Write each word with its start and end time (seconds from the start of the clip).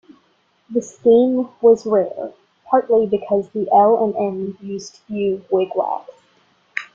This 0.67 0.95
scheme 0.95 1.47
was 1.61 1.85
rare, 1.85 2.33
partly 2.65 3.05
because 3.05 3.49
the 3.49 3.69
L 3.71 4.03
and 4.05 4.15
N 4.15 4.57
used 4.59 4.97
few 5.05 5.45
wigwags. 5.51 6.07